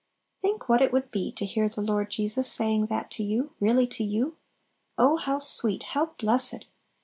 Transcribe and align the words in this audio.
Think 0.41 0.67
what 0.67 0.81
it 0.81 0.91
would 0.91 1.11
be 1.11 1.31
to 1.33 1.45
hear 1.45 1.69
the 1.69 1.79
Lord 1.83 2.09
Jesus 2.09 2.51
saying 2.51 2.87
that 2.87 3.11
to 3.11 3.23
you, 3.23 3.51
really 3.59 3.85
to 3.85 4.03
you! 4.03 4.35
Oh 4.97 5.17
how 5.17 5.37
sweet! 5.37 5.83
how 5.93 6.15
blessed! 6.17 6.65